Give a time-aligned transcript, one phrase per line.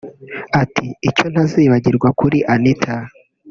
[0.61, 2.95] Ati “Icyo ntazibagirwa kuri Anita